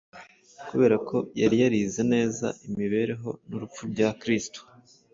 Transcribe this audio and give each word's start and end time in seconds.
Kubera 0.69 0.95
ko 1.07 1.17
yari 1.41 1.55
yarize 1.63 2.01
neza 2.13 2.47
imibereho 2.67 3.29
n’urupfu 3.49 3.81
bya 3.91 4.09
Kristo, 4.21 4.59